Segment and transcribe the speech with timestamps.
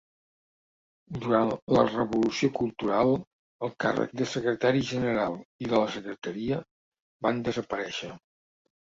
[1.23, 3.11] Durant la Revolució Cultural,
[3.67, 5.35] el càrrec de secretari general
[5.65, 6.57] i de la Secretaria
[7.27, 8.11] van desaparèixer.